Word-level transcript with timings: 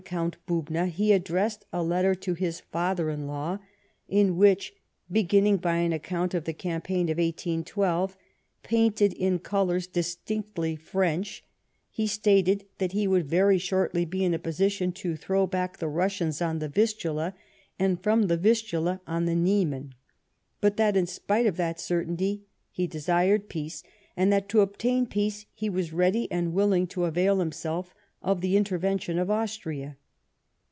Count 0.03 0.37
Bubna, 0.47 0.87
he 0.87 1.13
addressed 1.13 1.63
a 1.71 1.83
letter 1.83 2.15
to 2.15 2.33
his 2.33 2.59
father 2.59 3.11
in 3.11 3.27
law, 3.27 3.59
in 4.09 4.35
which, 4.35 4.73
beginning 5.11 5.57
by 5.57 5.75
an 5.77 5.93
account 5.93 6.33
of 6.33 6.45
the 6.45 6.53
campaign 6.55 7.07
of 7.09 7.19
1812 7.19 8.17
painted 8.63 9.13
in 9.13 9.37
colours 9.37 9.85
dis 9.85 10.17
tinctly 10.25 10.75
French, 10.77 11.43
he 11.91 12.07
stated 12.07 12.65
that 12.79 12.93
he 12.93 13.05
would 13.07 13.27
very 13.27 13.59
shortly 13.59 14.03
be 14.03 14.23
in 14.25 14.33
a 14.33 14.39
position 14.39 14.91
to 14.91 15.15
throw 15.15 15.45
back 15.45 15.77
the 15.77 15.85
Kussians 15.87 16.43
on 16.43 16.57
the 16.57 16.67
Vistula 16.67 17.35
and 17.77 18.01
from 18.01 18.23
the 18.23 18.37
Vistula 18.37 19.01
on 19.05 19.25
the 19.25 19.35
Niemen; 19.35 19.93
but 20.61 20.77
that, 20.77 20.97
in 20.97 21.05
spite 21.05 21.45
of 21.45 21.57
that 21.57 21.79
certainty, 21.79 22.41
he 22.71 22.87
desired 22.87 23.47
peace, 23.49 23.83
and 24.17 24.33
that 24.33 24.49
to 24.49 24.61
obtain 24.61 25.05
peace, 25.05 25.45
he 25.53 25.69
was 25.69 25.93
ready 25.93 26.29
and 26.31 26.53
willing 26.53 26.87
to 26.87 27.05
avail 27.05 27.37
himself 27.37 27.93
of 28.23 28.41
the 28.41 28.55
intervention 28.55 29.17
of 29.17 29.31
Austria. 29.31 29.97